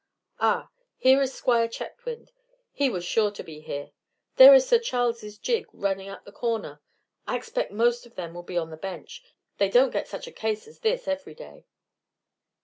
Ah, 0.39 0.71
here 0.97 1.21
is 1.21 1.31
Squire 1.31 1.67
Chetwynd. 1.67 2.31
He 2.71 2.89
was 2.89 3.05
sure 3.05 3.29
to 3.29 3.43
be 3.43 3.59
here. 3.59 3.91
There 4.37 4.51
is 4.55 4.67
Sir 4.67 4.79
Charles' 4.79 5.37
gig 5.37 5.67
turning 5.79 6.07
the 6.23 6.31
corner. 6.31 6.81
I 7.27 7.35
expect 7.35 7.71
most 7.71 8.07
of 8.07 8.15
them 8.15 8.33
will 8.33 8.41
be 8.41 8.57
on 8.57 8.71
the 8.71 8.77
bench; 8.77 9.21
they 9.59 9.69
don't 9.69 9.93
get 9.93 10.07
such 10.07 10.25
a 10.25 10.31
case 10.31 10.67
as 10.67 10.79
this 10.79 11.07
every 11.07 11.35
day." 11.35 11.67